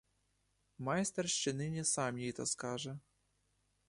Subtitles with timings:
[0.77, 2.99] Майстер ще нині сам їй то скаже.